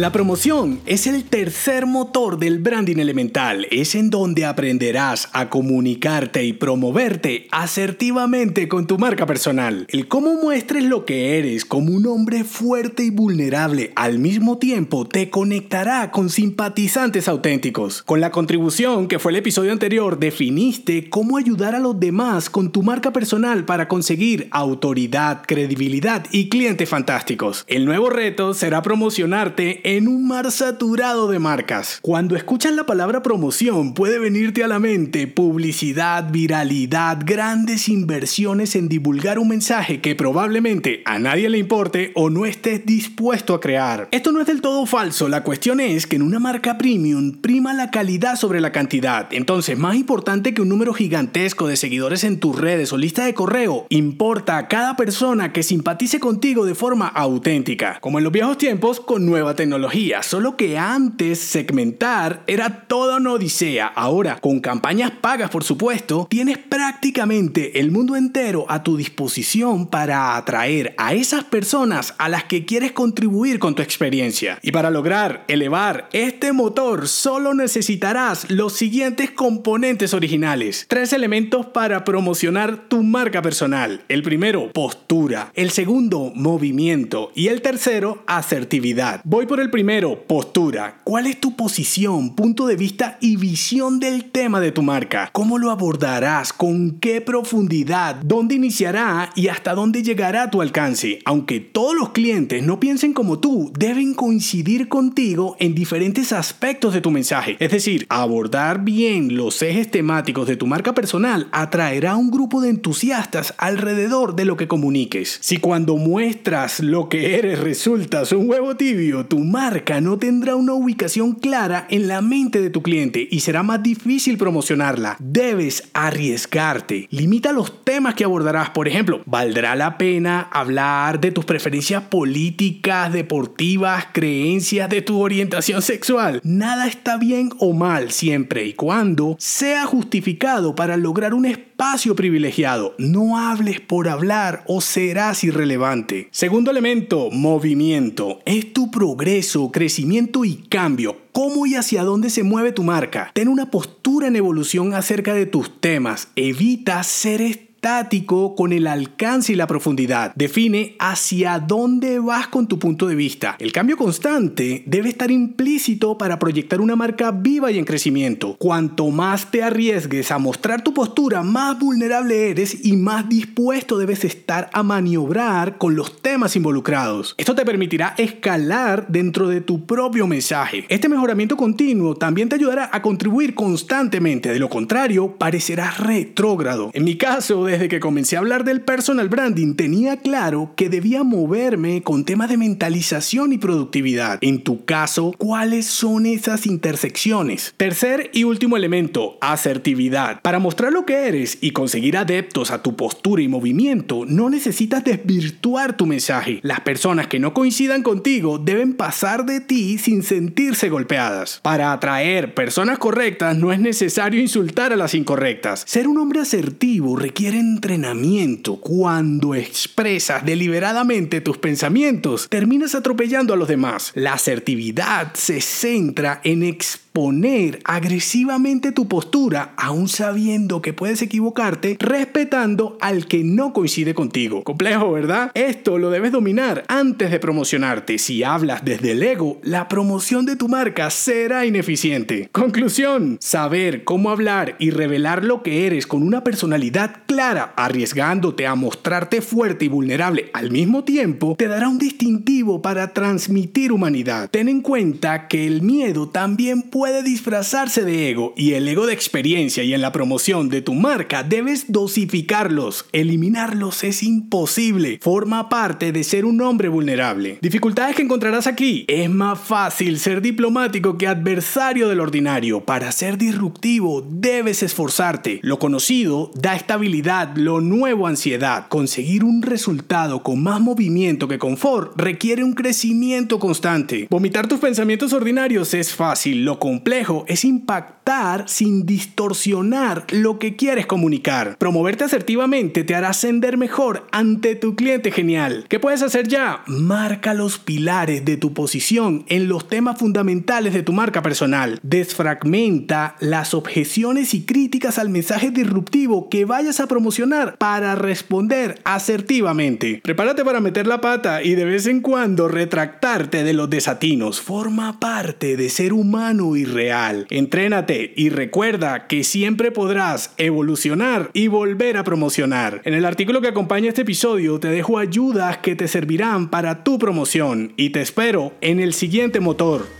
La 0.00 0.12
promoción 0.12 0.80
es 0.86 1.06
el 1.06 1.24
tercer 1.24 1.84
motor 1.84 2.38
del 2.38 2.58
branding 2.58 2.96
elemental. 2.96 3.66
Es 3.70 3.94
en 3.94 4.08
donde 4.08 4.46
aprenderás 4.46 5.28
a 5.34 5.50
comunicarte 5.50 6.42
y 6.42 6.54
promoverte 6.54 7.48
asertivamente 7.50 8.66
con 8.66 8.86
tu 8.86 8.96
marca 8.96 9.26
personal. 9.26 9.84
El 9.90 10.08
cómo 10.08 10.36
muestres 10.36 10.84
lo 10.84 11.04
que 11.04 11.38
eres 11.38 11.66
como 11.66 11.92
un 11.92 12.06
hombre 12.06 12.44
fuerte 12.44 13.02
y 13.02 13.10
vulnerable 13.10 13.92
al 13.94 14.18
mismo 14.18 14.56
tiempo 14.56 15.06
te 15.06 15.28
conectará 15.28 16.10
con 16.10 16.30
simpatizantes 16.30 17.28
auténticos. 17.28 18.02
Con 18.02 18.22
la 18.22 18.30
contribución 18.30 19.06
que 19.06 19.18
fue 19.18 19.32
el 19.32 19.36
episodio 19.36 19.70
anterior, 19.70 20.18
definiste 20.18 21.10
cómo 21.10 21.36
ayudar 21.36 21.74
a 21.74 21.78
los 21.78 22.00
demás 22.00 22.48
con 22.48 22.72
tu 22.72 22.82
marca 22.82 23.12
personal 23.12 23.66
para 23.66 23.86
conseguir 23.86 24.48
autoridad, 24.50 25.42
credibilidad 25.46 26.24
y 26.32 26.48
clientes 26.48 26.88
fantásticos. 26.88 27.66
El 27.66 27.84
nuevo 27.84 28.08
reto 28.08 28.54
será 28.54 28.80
promocionarte 28.80 29.89
en 29.96 30.06
un 30.06 30.28
mar 30.28 30.52
saturado 30.52 31.26
de 31.26 31.40
marcas. 31.40 31.98
Cuando 32.00 32.36
escuchas 32.36 32.72
la 32.72 32.86
palabra 32.86 33.24
promoción 33.24 33.92
puede 33.92 34.20
venirte 34.20 34.62
a 34.62 34.68
la 34.68 34.78
mente 34.78 35.26
publicidad, 35.26 36.30
viralidad, 36.30 37.18
grandes 37.24 37.88
inversiones 37.88 38.76
en 38.76 38.88
divulgar 38.88 39.40
un 39.40 39.48
mensaje 39.48 40.00
que 40.00 40.14
probablemente 40.14 41.02
a 41.06 41.18
nadie 41.18 41.50
le 41.50 41.58
importe 41.58 42.12
o 42.14 42.30
no 42.30 42.46
estés 42.46 42.86
dispuesto 42.86 43.52
a 43.52 43.60
crear. 43.60 44.06
Esto 44.12 44.30
no 44.30 44.40
es 44.40 44.46
del 44.46 44.60
todo 44.60 44.86
falso, 44.86 45.28
la 45.28 45.42
cuestión 45.42 45.80
es 45.80 46.06
que 46.06 46.14
en 46.14 46.22
una 46.22 46.38
marca 46.38 46.78
premium 46.78 47.40
prima 47.40 47.74
la 47.74 47.90
calidad 47.90 48.36
sobre 48.36 48.60
la 48.60 48.70
cantidad. 48.70 49.26
Entonces, 49.32 49.76
más 49.76 49.96
importante 49.96 50.54
que 50.54 50.62
un 50.62 50.68
número 50.68 50.94
gigantesco 50.94 51.66
de 51.66 51.74
seguidores 51.74 52.22
en 52.22 52.38
tus 52.38 52.56
redes 52.56 52.92
o 52.92 52.96
lista 52.96 53.24
de 53.24 53.34
correo, 53.34 53.86
importa 53.88 54.56
a 54.56 54.68
cada 54.68 54.94
persona 54.94 55.52
que 55.52 55.64
simpatice 55.64 56.20
contigo 56.20 56.64
de 56.64 56.76
forma 56.76 57.08
auténtica, 57.08 57.98
como 58.00 58.18
en 58.18 58.24
los 58.24 58.32
viejos 58.32 58.56
tiempos 58.56 59.00
con 59.00 59.26
nueva 59.26 59.56
tecnología 59.56 59.79
solo 60.22 60.56
que 60.56 60.78
antes 60.78 61.38
segmentar 61.38 62.42
era 62.46 62.86
toda 62.86 63.16
una 63.16 63.32
odisea. 63.32 63.86
Ahora, 63.86 64.38
con 64.40 64.60
campañas 64.60 65.12
pagas 65.20 65.50
por 65.50 65.64
supuesto, 65.64 66.26
tienes 66.30 66.58
prácticamente 66.58 67.80
el 67.80 67.90
mundo 67.90 68.16
entero 68.16 68.66
a 68.68 68.82
tu 68.82 68.96
disposición 68.96 69.86
para 69.86 70.36
atraer 70.36 70.94
a 70.98 71.14
esas 71.14 71.44
personas 71.44 72.14
a 72.18 72.28
las 72.28 72.44
que 72.44 72.64
quieres 72.64 72.92
contribuir 72.92 73.58
con 73.58 73.74
tu 73.74 73.82
experiencia. 73.82 74.58
Y 74.62 74.72
para 74.72 74.90
lograr 74.90 75.44
elevar 75.48 76.08
este 76.12 76.52
motor, 76.52 77.08
solo 77.08 77.54
necesitarás 77.54 78.50
los 78.50 78.74
siguientes 78.74 79.30
componentes 79.30 80.14
originales. 80.14 80.86
Tres 80.88 81.12
elementos 81.12 81.66
para 81.66 82.04
promocionar 82.04 82.88
tu 82.88 83.02
marca 83.02 83.42
personal. 83.42 84.02
El 84.08 84.22
primero, 84.22 84.72
postura. 84.72 85.52
El 85.54 85.70
segundo, 85.70 86.32
movimiento. 86.34 87.32
Y 87.34 87.48
el 87.48 87.62
tercero, 87.62 88.22
asertividad. 88.26 89.20
Voy 89.24 89.46
por 89.46 89.59
el 89.60 89.70
primero, 89.70 90.24
postura. 90.26 91.00
¿Cuál 91.04 91.26
es 91.26 91.40
tu 91.40 91.56
posición, 91.56 92.34
punto 92.34 92.66
de 92.66 92.76
vista 92.76 93.18
y 93.20 93.36
visión 93.36 94.00
del 94.00 94.30
tema 94.30 94.60
de 94.60 94.72
tu 94.72 94.82
marca? 94.82 95.30
¿Cómo 95.32 95.58
lo 95.58 95.70
abordarás? 95.70 96.52
¿Con 96.52 96.98
qué 97.00 97.20
profundidad? 97.20 98.16
¿Dónde 98.24 98.54
iniciará 98.54 99.30
y 99.34 99.48
hasta 99.48 99.74
dónde 99.74 100.02
llegará 100.02 100.50
tu 100.50 100.62
alcance? 100.62 101.20
Aunque 101.24 101.60
todos 101.60 101.94
los 101.94 102.10
clientes 102.10 102.62
no 102.62 102.80
piensen 102.80 103.12
como 103.12 103.38
tú, 103.38 103.72
deben 103.78 104.14
coincidir 104.14 104.88
contigo 104.88 105.56
en 105.58 105.74
diferentes 105.74 106.32
aspectos 106.32 106.94
de 106.94 107.00
tu 107.00 107.10
mensaje. 107.10 107.56
Es 107.60 107.70
decir, 107.70 108.06
abordar 108.08 108.84
bien 108.84 109.36
los 109.36 109.60
ejes 109.62 109.90
temáticos 109.90 110.48
de 110.48 110.56
tu 110.56 110.66
marca 110.66 110.94
personal 110.94 111.48
atraerá 111.52 112.12
a 112.12 112.16
un 112.16 112.30
grupo 112.30 112.60
de 112.60 112.70
entusiastas 112.70 113.54
alrededor 113.58 114.34
de 114.34 114.44
lo 114.44 114.56
que 114.56 114.68
comuniques. 114.68 115.38
Si 115.42 115.58
cuando 115.58 115.96
muestras 115.96 116.80
lo 116.80 117.08
que 117.08 117.36
eres 117.36 117.58
resultas 117.58 118.30
un 118.32 118.48
huevo 118.48 118.76
tibio, 118.76 119.26
tu 119.26 119.38
marca 119.50 120.00
no 120.00 120.16
tendrá 120.16 120.54
una 120.54 120.74
ubicación 120.74 121.32
clara 121.32 121.86
en 121.90 122.06
la 122.06 122.20
mente 122.22 122.60
de 122.60 122.70
tu 122.70 122.82
cliente 122.82 123.26
y 123.30 123.40
será 123.40 123.62
más 123.64 123.82
difícil 123.82 124.38
promocionarla. 124.38 125.16
Debes 125.18 125.90
arriesgarte. 125.92 127.08
Limita 127.10 127.52
los 127.52 127.84
temas 127.84 128.14
que 128.14 128.24
abordarás. 128.24 128.70
Por 128.70 128.86
ejemplo, 128.86 129.22
¿valdrá 129.26 129.74
la 129.74 129.98
pena 129.98 130.48
hablar 130.52 131.20
de 131.20 131.32
tus 131.32 131.44
preferencias 131.44 132.04
políticas, 132.04 133.12
deportivas, 133.12 134.06
creencias, 134.12 134.88
de 134.88 135.02
tu 135.02 135.20
orientación 135.20 135.82
sexual? 135.82 136.40
Nada 136.44 136.86
está 136.86 137.16
bien 137.16 137.50
o 137.58 137.72
mal 137.72 138.12
siempre 138.12 138.66
y 138.66 138.74
cuando 138.74 139.34
sea 139.38 139.84
justificado 139.84 140.76
para 140.76 140.96
lograr 140.96 141.34
un 141.34 141.46
espacio 141.46 141.69
privilegiado. 142.14 142.94
No 142.98 143.38
hables 143.38 143.80
por 143.80 144.08
hablar 144.08 144.64
o 144.66 144.80
serás 144.80 145.44
irrelevante. 145.44 146.28
Segundo 146.30 146.70
elemento, 146.70 147.30
movimiento. 147.30 148.40
Es 148.44 148.72
tu 148.72 148.90
progreso 148.90 149.70
crecimiento 149.72 150.44
y 150.44 150.56
cambio. 150.56 151.16
¿Cómo 151.32 151.66
y 151.66 151.76
hacia 151.76 152.04
dónde 152.04 152.28
se 152.28 152.42
mueve 152.42 152.72
tu 152.72 152.82
marca? 152.82 153.30
Ten 153.32 153.48
una 153.48 153.70
postura 153.70 154.28
en 154.28 154.36
evolución 154.36 154.92
acerca 154.94 155.32
de 155.32 155.46
tus 155.46 155.80
temas. 155.80 156.28
Evita 156.36 157.02
ser 157.02 157.40
estático 157.80 158.54
con 158.54 158.74
el 158.74 158.86
alcance 158.86 159.54
y 159.54 159.56
la 159.56 159.66
profundidad. 159.66 160.34
Define 160.34 160.96
hacia 160.98 161.58
dónde 161.58 162.18
vas 162.18 162.46
con 162.48 162.68
tu 162.68 162.78
punto 162.78 163.06
de 163.06 163.14
vista. 163.14 163.56
El 163.58 163.72
cambio 163.72 163.96
constante 163.96 164.82
debe 164.86 165.08
estar 165.08 165.30
implícito 165.30 166.18
para 166.18 166.38
proyectar 166.38 166.82
una 166.82 166.94
marca 166.94 167.30
viva 167.30 167.72
y 167.72 167.78
en 167.78 167.86
crecimiento. 167.86 168.54
Cuanto 168.58 169.08
más 169.08 169.50
te 169.50 169.62
arriesgues 169.62 170.30
a 170.30 170.38
mostrar 170.38 170.84
tu 170.84 170.92
postura, 170.92 171.42
más 171.42 171.78
vulnerable 171.78 172.50
eres 172.50 172.84
y 172.84 172.98
más 172.98 173.26
dispuesto 173.30 173.96
debes 173.96 174.26
estar 174.26 174.68
a 174.74 174.82
maniobrar 174.82 175.78
con 175.78 175.96
los 175.96 176.20
temas 176.20 176.56
involucrados. 176.56 177.34
Esto 177.38 177.54
te 177.54 177.64
permitirá 177.64 178.14
escalar 178.18 179.06
dentro 179.08 179.48
de 179.48 179.62
tu 179.62 179.86
propio 179.86 180.26
mensaje. 180.26 180.84
Este 180.90 181.08
mejoramiento 181.08 181.56
continuo 181.56 182.14
también 182.14 182.50
te 182.50 182.56
ayudará 182.56 182.90
a 182.92 183.00
contribuir 183.00 183.54
constantemente. 183.54 184.52
De 184.52 184.58
lo 184.58 184.68
contrario, 184.68 185.36
parecerás 185.38 185.96
retrógrado. 185.96 186.90
En 186.92 187.04
mi 187.04 187.16
caso, 187.16 187.69
desde 187.70 187.88
que 187.88 188.00
comencé 188.00 188.36
a 188.36 188.40
hablar 188.40 188.64
del 188.64 188.80
personal 188.80 189.28
branding 189.28 189.74
tenía 189.74 190.16
claro 190.16 190.72
que 190.76 190.88
debía 190.88 191.22
moverme 191.22 192.02
con 192.02 192.24
temas 192.24 192.48
de 192.48 192.56
mentalización 192.56 193.52
y 193.52 193.58
productividad. 193.58 194.38
En 194.40 194.62
tu 194.62 194.84
caso, 194.84 195.32
¿cuáles 195.38 195.86
son 195.86 196.26
esas 196.26 196.66
intersecciones? 196.66 197.74
Tercer 197.76 198.30
y 198.32 198.44
último 198.44 198.76
elemento, 198.76 199.38
asertividad. 199.40 200.40
Para 200.42 200.58
mostrar 200.58 200.92
lo 200.92 201.06
que 201.06 201.28
eres 201.28 201.58
y 201.60 201.70
conseguir 201.70 202.16
adeptos 202.16 202.70
a 202.70 202.82
tu 202.82 202.96
postura 202.96 203.42
y 203.42 203.48
movimiento, 203.48 204.24
no 204.26 204.50
necesitas 204.50 205.04
desvirtuar 205.04 205.96
tu 205.96 206.06
mensaje. 206.06 206.60
Las 206.62 206.80
personas 206.80 207.28
que 207.28 207.38
no 207.38 207.54
coincidan 207.54 208.02
contigo 208.02 208.58
deben 208.58 208.94
pasar 208.94 209.46
de 209.46 209.60
ti 209.60 209.98
sin 209.98 210.22
sentirse 210.22 210.88
golpeadas. 210.88 211.60
Para 211.62 211.92
atraer 211.92 212.54
personas 212.54 212.98
correctas 212.98 213.56
no 213.56 213.72
es 213.72 213.78
necesario 213.78 214.40
insultar 214.40 214.92
a 214.92 214.96
las 214.96 215.14
incorrectas. 215.14 215.84
Ser 215.86 216.08
un 216.08 216.18
hombre 216.18 216.40
asertivo 216.40 217.16
requiere 217.16 217.59
entrenamiento, 217.60 218.80
cuando 218.80 219.54
expresas 219.54 220.44
deliberadamente 220.44 221.40
tus 221.40 221.58
pensamientos, 221.58 222.48
terminas 222.48 222.94
atropellando 222.94 223.54
a 223.54 223.56
los 223.56 223.68
demás. 223.68 224.10
La 224.14 224.32
asertividad 224.32 225.34
se 225.34 225.60
centra 225.60 226.40
en 226.42 226.64
expresar 226.64 227.10
poner 227.12 227.80
agresivamente 227.84 228.92
tu 228.92 229.08
postura, 229.08 229.74
aún 229.76 230.08
sabiendo 230.08 230.80
que 230.80 230.92
puedes 230.92 231.22
equivocarte, 231.22 231.96
respetando 231.98 232.96
al 233.00 233.26
que 233.26 233.42
no 233.42 233.72
coincide 233.72 234.14
contigo. 234.14 234.62
Complejo, 234.62 235.12
¿verdad? 235.12 235.50
Esto 235.54 235.98
lo 235.98 236.10
debes 236.10 236.32
dominar 236.32 236.84
antes 236.88 237.30
de 237.30 237.40
promocionarte. 237.40 238.18
Si 238.18 238.44
hablas 238.44 238.84
desde 238.84 239.12
el 239.12 239.22
ego, 239.22 239.60
la 239.62 239.88
promoción 239.88 240.46
de 240.46 240.56
tu 240.56 240.68
marca 240.68 241.10
será 241.10 241.66
ineficiente. 241.66 242.48
Conclusión, 242.52 243.38
saber 243.40 244.04
cómo 244.04 244.30
hablar 244.30 244.76
y 244.78 244.90
revelar 244.90 245.44
lo 245.44 245.62
que 245.62 245.86
eres 245.86 246.06
con 246.06 246.22
una 246.22 246.44
personalidad 246.44 247.22
clara, 247.26 247.49
arriesgándote 247.58 248.66
a 248.66 248.74
mostrarte 248.74 249.42
fuerte 249.42 249.84
y 249.84 249.88
vulnerable 249.88 250.50
al 250.52 250.70
mismo 250.70 251.04
tiempo, 251.04 251.56
te 251.58 251.68
dará 251.68 251.88
un 251.88 251.98
distintivo 251.98 252.82
para 252.82 253.12
transmitir 253.12 253.92
humanidad. 253.92 254.50
Ten 254.50 254.68
en 254.68 254.80
cuenta 254.80 255.48
que 255.48 255.66
el 255.66 255.82
miedo 255.82 256.28
también 256.28 256.82
puede 256.82 257.22
disfrazarse 257.22 258.04
de 258.04 258.30
ego 258.30 258.54
y 258.56 258.74
el 258.74 258.88
ego 258.88 259.06
de 259.06 259.14
experiencia 259.14 259.82
y 259.82 259.94
en 259.94 260.00
la 260.00 260.12
promoción 260.12 260.68
de 260.68 260.82
tu 260.82 260.94
marca 260.94 261.42
debes 261.42 261.90
dosificarlos. 261.92 263.06
Eliminarlos 263.12 264.04
es 264.04 264.22
imposible. 264.22 265.18
Forma 265.22 265.68
parte 265.68 266.12
de 266.12 266.24
ser 266.24 266.44
un 266.44 266.60
hombre 266.60 266.88
vulnerable. 266.88 267.58
Dificultades 267.60 268.16
que 268.16 268.22
encontrarás 268.22 268.66
aquí. 268.66 269.04
Es 269.08 269.30
más 269.30 269.58
fácil 269.58 270.18
ser 270.18 270.42
diplomático 270.42 271.18
que 271.18 271.26
adversario 271.26 272.08
del 272.08 272.20
ordinario. 272.20 272.84
Para 272.84 273.12
ser 273.12 273.38
disruptivo 273.38 274.26
debes 274.28 274.82
esforzarte. 274.82 275.60
Lo 275.62 275.78
conocido 275.78 276.50
da 276.54 276.74
estabilidad 276.74 277.39
lo 277.54 277.80
nuevo 277.80 278.26
ansiedad. 278.26 278.86
Conseguir 278.88 279.44
un 279.44 279.62
resultado 279.62 280.42
con 280.42 280.62
más 280.62 280.80
movimiento 280.80 281.48
que 281.48 281.58
confort 281.58 282.12
requiere 282.20 282.64
un 282.64 282.72
crecimiento 282.72 283.58
constante. 283.58 284.26
Vomitar 284.30 284.68
tus 284.68 284.80
pensamientos 284.80 285.32
ordinarios 285.32 285.94
es 285.94 286.14
fácil, 286.14 286.64
lo 286.64 286.78
complejo 286.78 287.44
es 287.48 287.64
impactar 287.64 288.68
sin 288.68 289.06
distorsionar 289.06 290.26
lo 290.30 290.58
que 290.58 290.76
quieres 290.76 291.06
comunicar. 291.06 291.76
Promoverte 291.78 292.24
asertivamente 292.24 293.04
te 293.04 293.14
hará 293.14 293.30
ascender 293.30 293.76
mejor 293.76 294.26
ante 294.30 294.76
tu 294.76 294.94
cliente 294.94 295.32
genial. 295.32 295.86
¿Qué 295.88 295.98
puedes 295.98 296.22
hacer 296.22 296.46
ya? 296.46 296.82
Marca 296.86 297.54
los 297.54 297.78
pilares 297.78 298.44
de 298.44 298.56
tu 298.56 298.72
posición 298.72 299.44
en 299.48 299.68
los 299.68 299.88
temas 299.88 300.18
fundamentales 300.18 300.94
de 300.94 301.02
tu 301.02 301.12
marca 301.12 301.42
personal. 301.42 301.98
Desfragmenta 302.02 303.36
las 303.40 303.74
objeciones 303.74 304.54
y 304.54 304.64
críticas 304.64 305.18
al 305.18 305.28
mensaje 305.28 305.70
disruptivo 305.70 306.48
que 306.48 306.64
vayas 306.64 307.00
a 307.00 307.06
promocionar 307.06 307.29
para 307.78 308.14
responder 308.14 309.00
asertivamente. 309.04 310.20
Prepárate 310.22 310.64
para 310.64 310.80
meter 310.80 311.06
la 311.06 311.20
pata 311.20 311.62
y 311.62 311.74
de 311.74 311.84
vez 311.84 312.06
en 312.06 312.20
cuando 312.20 312.68
retractarte 312.68 313.64
de 313.64 313.72
los 313.72 313.88
desatinos. 313.88 314.60
Forma 314.60 315.20
parte 315.20 315.76
de 315.76 315.88
ser 315.88 316.12
humano 316.12 316.76
y 316.76 316.84
real. 316.84 317.46
Entrénate 317.50 318.32
y 318.36 318.48
recuerda 318.50 319.26
que 319.26 319.44
siempre 319.44 319.90
podrás 319.90 320.52
evolucionar 320.56 321.50
y 321.52 321.68
volver 321.68 322.16
a 322.16 322.24
promocionar. 322.24 323.02
En 323.04 323.14
el 323.14 323.24
artículo 323.24 323.60
que 323.60 323.68
acompaña 323.68 324.08
este 324.08 324.22
episodio 324.22 324.80
te 324.80 324.88
dejo 324.88 325.18
ayudas 325.18 325.78
que 325.78 325.96
te 325.96 326.08
servirán 326.08 326.68
para 326.70 327.04
tu 327.04 327.18
promoción 327.18 327.92
y 327.96 328.10
te 328.10 328.20
espero 328.20 328.72
en 328.80 329.00
el 329.00 329.14
siguiente 329.14 329.60
motor. 329.60 330.19